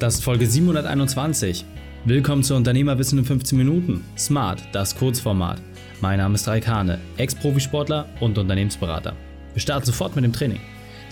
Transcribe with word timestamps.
Das 0.00 0.14
ist 0.14 0.24
Folge 0.24 0.46
721. 0.46 1.66
Willkommen 2.06 2.42
zu 2.42 2.54
Unternehmerwissen 2.54 3.18
in 3.18 3.24
15 3.26 3.58
Minuten. 3.58 4.02
Smart, 4.16 4.62
das 4.72 4.96
Kurzformat. 4.96 5.60
Mein 6.00 6.16
Name 6.16 6.36
ist 6.36 6.48
Raikane, 6.48 6.98
Ex-Profisportler 7.18 8.08
und 8.18 8.38
Unternehmensberater. 8.38 9.14
Wir 9.52 9.60
starten 9.60 9.84
sofort 9.84 10.16
mit 10.16 10.24
dem 10.24 10.32
Training. 10.32 10.60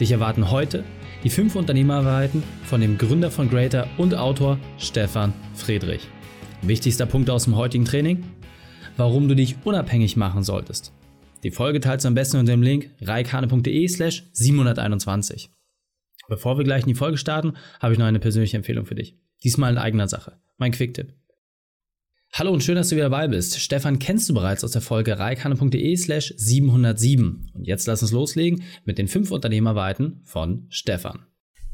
Dich 0.01 0.11
erwarten 0.11 0.51
heute 0.51 0.85
die 1.22 1.29
fünf 1.29 1.54
Unternehmerwahrheiten 1.54 2.43
von 2.64 2.80
dem 2.80 2.96
Gründer 2.96 3.30
von 3.30 3.51
Greater 3.51 3.87
und 3.99 4.15
Autor 4.15 4.59
Stefan 4.79 5.35
Friedrich. 5.55 6.09
Wichtigster 6.63 7.05
Punkt 7.05 7.29
aus 7.29 7.45
dem 7.45 7.57
heutigen 7.57 7.85
Training? 7.85 8.25
Warum 8.97 9.29
du 9.29 9.37
dich 9.37 9.57
unabhängig 9.65 10.17
machen 10.17 10.45
solltest. 10.45 10.95
Die 11.43 11.51
Folge 11.51 11.81
teilst 11.81 12.07
du 12.07 12.09
am 12.09 12.15
besten 12.15 12.39
unter 12.39 12.53
dem 12.53 12.63
Link 12.63 12.89
reikane.de 13.03 13.87
slash 13.87 14.31
721. 14.33 15.51
Bevor 16.29 16.59
wir 16.59 16.65
gleich 16.65 16.83
in 16.83 16.88
die 16.88 16.95
Folge 16.95 17.16
starten, 17.16 17.55
habe 17.80 17.95
ich 17.95 17.98
noch 17.98 18.06
eine 18.06 18.20
persönliche 18.20 18.59
Empfehlung 18.59 18.84
für 18.84 18.95
dich. 18.95 19.16
Diesmal 19.42 19.73
in 19.73 19.78
eigener 19.78 20.09
Sache. 20.09 20.38
Mein 20.59 20.73
Quick-Tipp. 20.73 21.14
Hallo 22.34 22.52
und 22.52 22.62
schön, 22.62 22.74
dass 22.74 22.91
du 22.91 22.96
wieder 22.96 23.09
dabei 23.09 23.27
bist. 23.28 23.59
Stefan 23.59 23.98
kennst 23.98 24.28
du 24.28 24.34
bereits 24.34 24.62
aus 24.62 24.73
der 24.73 24.82
Folge 24.82 25.18
reikane.de 25.18 25.96
slash 25.96 26.34
707. 26.37 27.51
Und 27.54 27.66
jetzt 27.66 27.87
lass 27.87 28.02
uns 28.02 28.12
loslegen 28.12 28.62
mit 28.84 28.98
den 28.98 29.09
fünf 29.09 29.30
Unternehmerweiten 29.30 30.20
von 30.24 30.66
Stefan. 30.68 31.27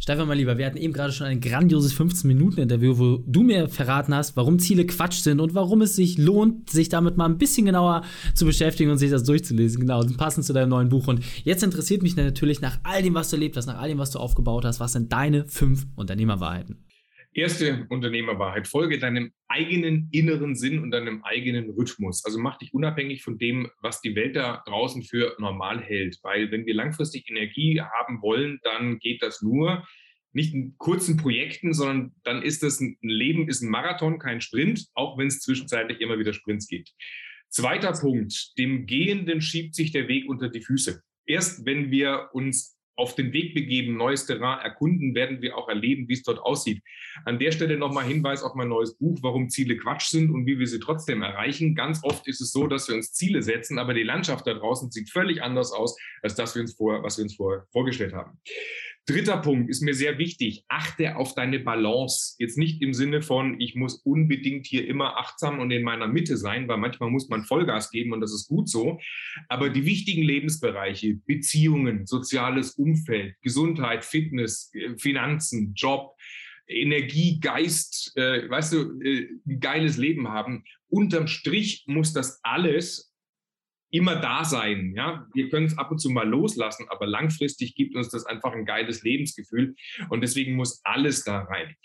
Stefan, 0.04 0.28
mein 0.28 0.36
Lieber, 0.36 0.58
wir 0.58 0.66
hatten 0.66 0.76
eben 0.76 0.92
gerade 0.92 1.14
schon 1.14 1.28
ein 1.28 1.40
grandioses 1.40 1.98
15-Minuten-Interview, 1.98 2.98
wo 2.98 3.24
du 3.26 3.42
mir 3.42 3.70
verraten 3.70 4.14
hast, 4.14 4.36
warum 4.36 4.58
Ziele 4.58 4.84
Quatsch 4.84 5.22
sind 5.22 5.40
und 5.40 5.54
warum 5.54 5.80
es 5.80 5.96
sich 5.96 6.18
lohnt, 6.18 6.68
sich 6.68 6.90
damit 6.90 7.16
mal 7.16 7.24
ein 7.24 7.38
bisschen 7.38 7.64
genauer 7.64 8.02
zu 8.34 8.44
beschäftigen 8.44 8.90
und 8.90 8.98
sich 8.98 9.10
das 9.10 9.24
durchzulesen. 9.24 9.80
Genau, 9.80 10.04
passend 10.18 10.44
zu 10.44 10.52
deinem 10.52 10.68
neuen 10.68 10.90
Buch. 10.90 11.08
Und 11.08 11.24
jetzt 11.44 11.62
interessiert 11.62 12.02
mich 12.02 12.16
natürlich 12.16 12.60
nach 12.60 12.80
all 12.82 13.02
dem, 13.02 13.14
was 13.14 13.30
du 13.30 13.36
erlebt 13.36 13.56
hast, 13.56 13.64
nach 13.64 13.78
all 13.78 13.88
dem, 13.88 13.96
was 13.96 14.10
du 14.10 14.18
aufgebaut 14.18 14.66
hast, 14.66 14.78
was 14.78 14.92
sind 14.92 15.10
deine 15.10 15.46
fünf 15.46 15.86
Unternehmerwahrheiten? 15.96 16.84
Erste 17.36 17.86
Unternehmerwahrheit. 17.90 18.68
Folge 18.68 19.00
deinem 19.00 19.32
eigenen 19.48 20.08
inneren 20.12 20.54
Sinn 20.54 20.78
und 20.78 20.92
deinem 20.92 21.24
eigenen 21.24 21.68
Rhythmus. 21.70 22.24
Also 22.24 22.38
mach 22.38 22.58
dich 22.58 22.72
unabhängig 22.72 23.24
von 23.24 23.38
dem, 23.38 23.68
was 23.82 24.00
die 24.00 24.14
Welt 24.14 24.36
da 24.36 24.62
draußen 24.66 25.02
für 25.02 25.34
normal 25.38 25.82
hält. 25.82 26.18
Weil 26.22 26.52
wenn 26.52 26.64
wir 26.64 26.74
langfristig 26.74 27.28
Energie 27.28 27.80
haben 27.80 28.22
wollen, 28.22 28.60
dann 28.62 29.00
geht 29.00 29.20
das 29.20 29.42
nur 29.42 29.84
nicht 30.32 30.54
in 30.54 30.76
kurzen 30.78 31.16
Projekten, 31.16 31.74
sondern 31.74 32.12
dann 32.22 32.40
ist 32.42 32.62
das 32.62 32.80
ein 32.80 32.96
Leben, 33.02 33.48
ist 33.48 33.62
ein 33.62 33.70
Marathon, 33.70 34.20
kein 34.20 34.40
Sprint, 34.40 34.86
auch 34.94 35.18
wenn 35.18 35.26
es 35.26 35.40
zwischenzeitlich 35.40 36.00
immer 36.00 36.18
wieder 36.20 36.32
Sprints 36.32 36.68
gibt. 36.68 36.92
Zweiter 37.48 37.92
Punkt, 37.92 38.56
dem 38.58 38.86
Gehenden 38.86 39.40
schiebt 39.40 39.74
sich 39.74 39.90
der 39.90 40.06
Weg 40.06 40.28
unter 40.28 40.48
die 40.48 40.62
Füße. 40.62 41.02
Erst 41.26 41.66
wenn 41.66 41.90
wir 41.90 42.30
uns 42.32 42.76
auf 42.96 43.14
den 43.14 43.32
Weg 43.32 43.54
begeben, 43.54 43.96
neues 43.96 44.26
Terrain 44.26 44.60
erkunden, 44.60 45.14
werden 45.14 45.42
wir 45.42 45.56
auch 45.56 45.68
erleben, 45.68 46.08
wie 46.08 46.14
es 46.14 46.22
dort 46.22 46.38
aussieht. 46.38 46.82
An 47.24 47.38
der 47.38 47.52
Stelle 47.52 47.76
nochmal 47.76 48.04
Hinweis 48.04 48.42
auf 48.42 48.54
mein 48.54 48.68
neues 48.68 48.96
Buch, 48.96 49.18
warum 49.22 49.48
Ziele 49.48 49.76
Quatsch 49.76 50.08
sind 50.08 50.30
und 50.30 50.46
wie 50.46 50.58
wir 50.58 50.66
sie 50.66 50.80
trotzdem 50.80 51.22
erreichen. 51.22 51.74
Ganz 51.74 52.02
oft 52.02 52.26
ist 52.28 52.40
es 52.40 52.52
so, 52.52 52.66
dass 52.66 52.88
wir 52.88 52.94
uns 52.94 53.12
Ziele 53.12 53.42
setzen, 53.42 53.78
aber 53.78 53.94
die 53.94 54.02
Landschaft 54.02 54.46
da 54.46 54.54
draußen 54.54 54.90
sieht 54.90 55.10
völlig 55.10 55.42
anders 55.42 55.72
aus, 55.72 55.98
als 56.22 56.34
das 56.34 56.54
wir 56.54 56.62
uns 56.62 56.74
vor, 56.74 57.02
was 57.02 57.18
wir 57.18 57.24
uns 57.24 57.34
vorher 57.34 57.66
vorgestellt 57.72 58.14
haben. 58.14 58.38
Dritter 59.06 59.36
Punkt 59.36 59.68
ist 59.68 59.82
mir 59.82 59.92
sehr 59.92 60.16
wichtig. 60.16 60.64
Achte 60.68 61.16
auf 61.16 61.34
deine 61.34 61.60
Balance. 61.60 62.36
Jetzt 62.38 62.56
nicht 62.56 62.80
im 62.80 62.94
Sinne 62.94 63.20
von, 63.20 63.60
ich 63.60 63.74
muss 63.74 63.96
unbedingt 63.96 64.66
hier 64.66 64.88
immer 64.88 65.18
achtsam 65.18 65.58
und 65.58 65.70
in 65.70 65.82
meiner 65.82 66.08
Mitte 66.08 66.38
sein, 66.38 66.68
weil 66.68 66.78
manchmal 66.78 67.10
muss 67.10 67.28
man 67.28 67.44
Vollgas 67.44 67.90
geben 67.90 68.14
und 68.14 68.22
das 68.22 68.32
ist 68.32 68.48
gut 68.48 68.68
so. 68.68 68.98
Aber 69.48 69.68
die 69.68 69.84
wichtigen 69.84 70.22
Lebensbereiche, 70.22 71.16
Beziehungen, 71.26 72.06
soziales 72.06 72.72
Umfeld, 72.76 73.34
Gesundheit, 73.42 74.06
Fitness, 74.06 74.72
äh, 74.74 74.96
Finanzen, 74.96 75.74
Job, 75.74 76.16
Energie, 76.66 77.40
Geist, 77.40 78.16
äh, 78.16 78.48
weißt 78.48 78.72
du, 78.72 79.00
äh, 79.02 79.28
ein 79.46 79.60
geiles 79.60 79.98
Leben 79.98 80.28
haben. 80.28 80.64
Unterm 80.88 81.26
Strich 81.26 81.84
muss 81.86 82.14
das 82.14 82.40
alles 82.42 83.13
immer 83.94 84.16
da 84.16 84.44
sein. 84.44 84.92
Ja, 84.96 85.26
wir 85.34 85.48
können 85.48 85.66
es 85.66 85.78
ab 85.78 85.90
und 85.90 85.98
zu 85.98 86.10
mal 86.10 86.28
loslassen, 86.28 86.86
aber 86.88 87.06
langfristig 87.06 87.74
gibt 87.76 87.94
uns 87.94 88.08
das 88.08 88.26
einfach 88.26 88.52
ein 88.52 88.66
geiles 88.66 89.02
Lebensgefühl 89.02 89.76
und 90.10 90.20
deswegen 90.20 90.54
muss 90.56 90.80
alles 90.84 91.22
da 91.24 91.42
rein. 91.42 91.76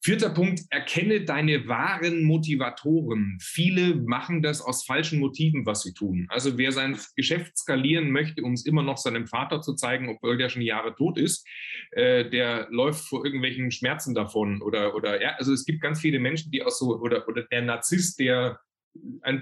Vierter 0.00 0.30
Punkt, 0.30 0.60
erkenne 0.70 1.24
deine 1.24 1.66
wahren 1.66 2.22
Motivatoren. 2.22 3.38
Viele 3.40 3.96
machen 3.96 4.42
das 4.42 4.60
aus 4.60 4.84
falschen 4.84 5.18
Motiven, 5.18 5.66
was 5.66 5.82
sie 5.82 5.92
tun. 5.92 6.26
Also 6.28 6.56
wer 6.56 6.70
sein 6.70 6.96
Geschäft 7.16 7.58
skalieren 7.58 8.12
möchte, 8.12 8.42
um 8.42 8.52
es 8.52 8.64
immer 8.64 8.82
noch 8.82 8.96
seinem 8.96 9.26
Vater 9.26 9.60
zu 9.60 9.74
zeigen, 9.74 10.08
obwohl 10.08 10.38
der 10.38 10.50
schon 10.50 10.62
Jahre 10.62 10.94
tot 10.94 11.18
ist, 11.18 11.44
äh, 11.90 12.30
der 12.30 12.68
läuft 12.70 13.08
vor 13.08 13.24
irgendwelchen 13.24 13.72
Schmerzen 13.72 14.14
davon. 14.14 14.62
Oder, 14.62 14.94
oder 14.94 15.20
ja, 15.20 15.30
also 15.36 15.52
es 15.52 15.64
gibt 15.64 15.80
ganz 15.80 16.00
viele 16.00 16.20
Menschen, 16.20 16.52
die 16.52 16.62
auch 16.62 16.70
so, 16.70 17.00
oder, 17.00 17.26
oder 17.26 17.42
der 17.42 17.62
Narzisst, 17.62 18.20
der, 18.20 18.60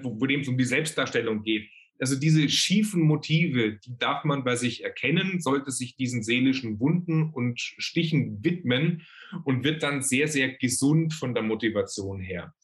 wo 0.03 0.27
dem 0.27 0.41
es 0.41 0.49
um 0.49 0.57
die 0.57 0.65
Selbstdarstellung 0.65 1.43
geht, 1.43 1.69
also 1.99 2.17
diese 2.17 2.49
schiefen 2.49 3.03
Motive, 3.03 3.79
die 3.85 3.97
darf 3.99 4.25
man 4.25 4.45
bei 4.45 4.57
sich 4.57 4.85
erkennen, 4.85 5.41
sollte 5.41 5.71
sich 5.71 5.97
diesen 5.97 6.23
seelischen 6.23 6.79
Wunden 6.79 7.31
und 7.31 7.61
Stichen 7.61 8.45
widmen 8.45 9.03
und 9.45 9.65
wird 9.65 9.83
dann 9.83 10.03
sehr, 10.03 10.29
sehr 10.29 10.53
gesund 10.55 11.15
von 11.15 11.35
der 11.35 11.43
Motivation 11.43 12.21
her. 12.21 12.55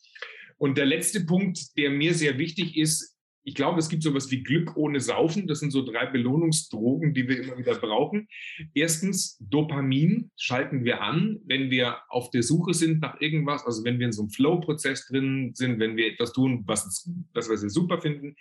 Und 0.59 0.79
der 0.79 0.87
letzte 0.87 1.25
Punkt, 1.25 1.77
der 1.77 1.91
mir 1.91 2.15
sehr 2.15 2.39
wichtig 2.39 2.77
ist, 2.77 3.12
ich 3.45 3.55
glaube, 3.55 3.79
es 3.79 3.89
gibt 3.89 4.03
sowas 4.03 4.31
wie 4.31 4.43
Glück 4.43 4.77
ohne 4.77 5.01
Saufen. 5.01 5.47
Das 5.47 5.61
sind 5.61 5.71
so 5.71 5.85
drei 5.85 6.07
Belohnungsdrogen, 6.07 7.13
die 7.15 7.29
wir 7.29 7.43
immer 7.43 7.59
wieder 7.59 7.75
brauchen. 7.75 8.29
Erstens, 8.75 9.37
Dopamin 9.41 10.31
schalten 10.37 10.85
wir 10.85 11.03
an, 11.03 11.41
wenn 11.45 11.71
wir 11.71 11.99
auf 12.09 12.31
der 12.31 12.43
Suche 12.43 12.75
sind 12.75 13.01
nach 13.01 13.21
irgendwas, 13.21 13.65
also 13.67 13.85
wenn 13.85 13.99
wir 13.99 14.07
in 14.07 14.13
so 14.13 14.23
einem 14.23 14.31
Flow-Prozess 14.31 15.07
drin 15.09 15.53
sind, 15.55 15.81
wenn 15.81 15.97
wir 15.97 16.07
etwas 16.13 16.33
tun, 16.33 16.63
was, 16.67 17.11
was 17.35 17.49
wir 17.49 17.71
super 17.71 18.01
finden. 18.01 18.37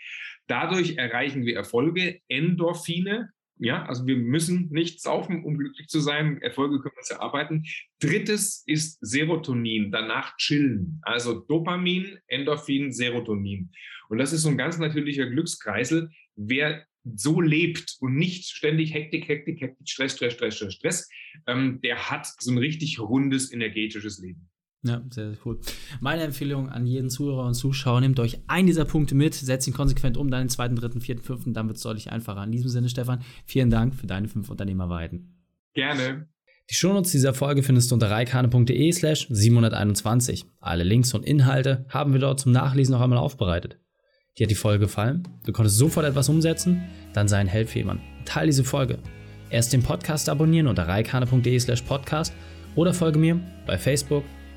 Dadurch 0.47 0.97
erreichen 0.97 1.45
wir 1.45 1.55
Erfolge. 1.55 2.19
Endorphine, 2.27 3.31
ja, 3.61 3.85
also 3.85 4.07
wir 4.07 4.17
müssen 4.17 4.69
nicht 4.71 5.01
saufen, 5.01 5.43
um 5.43 5.55
glücklich 5.55 5.87
zu 5.87 5.99
sein. 5.99 6.41
Erfolge 6.41 6.79
können 6.79 6.95
wir 6.95 6.99
uns 6.99 7.11
erarbeiten. 7.11 7.63
Drittes 7.99 8.63
ist 8.65 8.97
Serotonin, 9.01 9.91
danach 9.91 10.35
chillen. 10.37 10.99
Also 11.03 11.41
Dopamin, 11.41 12.17
Endorphin, 12.25 12.91
Serotonin. 12.91 13.71
Und 14.09 14.17
das 14.17 14.33
ist 14.33 14.41
so 14.41 14.49
ein 14.49 14.57
ganz 14.57 14.79
natürlicher 14.79 15.27
Glückskreisel. 15.27 16.09
Wer 16.35 16.85
so 17.03 17.39
lebt 17.39 17.97
und 17.99 18.15
nicht 18.15 18.49
ständig 18.49 18.95
Hektik, 18.95 19.27
Hektik, 19.27 19.61
Hektik, 19.61 19.87
Stress, 19.87 20.15
Stress, 20.15 20.33
Stress, 20.33 20.55
Stress, 20.55 20.73
Stress, 20.73 21.09
ähm, 21.45 21.79
der 21.81 22.09
hat 22.09 22.27
so 22.39 22.51
ein 22.51 22.57
richtig 22.57 22.99
rundes 22.99 23.51
energetisches 23.53 24.19
Leben. 24.19 24.50
Ja, 24.83 25.01
sehr, 25.11 25.29
sehr 25.29 25.37
cool. 25.45 25.59
Meine 25.99 26.23
Empfehlung 26.23 26.69
an 26.69 26.87
jeden 26.87 27.09
Zuhörer 27.09 27.45
und 27.45 27.53
Zuschauer, 27.53 28.01
nehmt 28.01 28.19
euch 28.19 28.39
einen 28.47 28.65
dieser 28.65 28.85
Punkte 28.85 29.13
mit, 29.13 29.35
setzt 29.35 29.67
ihn 29.67 29.73
konsequent 29.73 30.17
um, 30.17 30.31
dann 30.31 30.43
den 30.43 30.49
zweiten, 30.49 30.75
dritten, 30.75 31.01
vierten, 31.01 31.21
fünften, 31.21 31.53
dann 31.53 31.67
wird 31.67 31.77
es 31.77 31.83
deutlich 31.83 32.11
einfacher. 32.11 32.43
In 32.43 32.51
diesem 32.51 32.69
Sinne, 32.69 32.89
Stefan, 32.89 33.21
vielen 33.45 33.69
Dank 33.69 33.93
für 33.93 34.07
deine 34.07 34.27
fünf 34.27 34.49
Unternehmerweiten. 34.49 35.35
Gerne. 35.73 36.27
Die 36.69 36.75
Shownotes 36.75 37.11
dieser 37.11 37.33
Folge 37.33 37.63
findest 37.63 37.91
du 37.91 37.95
unter 37.95 38.09
reikane.de 38.09 38.91
slash 38.91 39.27
721. 39.29 40.45
Alle 40.59 40.83
Links 40.83 41.13
und 41.13 41.25
Inhalte 41.25 41.85
haben 41.89 42.13
wir 42.13 42.19
dort 42.19 42.39
zum 42.39 42.51
Nachlesen 42.51 42.93
noch 42.93 43.01
einmal 43.01 43.19
aufbereitet. 43.19 43.77
Dir 44.37 44.45
hat 44.45 44.51
die 44.51 44.55
Folge 44.55 44.85
gefallen? 44.85 45.27
Du 45.45 45.51
konntest 45.51 45.77
sofort 45.77 46.05
etwas 46.05 46.29
umsetzen? 46.29 46.83
Dann 47.13 47.27
sei 47.27 47.37
ein 47.39 47.47
Held 47.47 47.69
für 47.69 47.79
jemanden. 47.79 48.03
Teil 48.23 48.47
diese 48.47 48.63
Folge. 48.63 48.99
Erst 49.49 49.73
den 49.73 49.83
Podcast 49.83 50.29
abonnieren 50.29 50.67
unter 50.67 50.87
reikane.de 50.87 51.59
slash 51.59 51.81
podcast 51.81 52.33
oder 52.75 52.93
folge 52.93 53.19
mir 53.19 53.41
bei 53.67 53.77
Facebook, 53.77 54.23